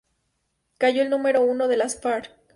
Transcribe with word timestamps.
Cayó 0.79 1.03
el 1.03 1.11
número 1.11 1.43
uno 1.43 1.67
de 1.67 1.77
las 1.77 2.01
Farc. 2.01 2.31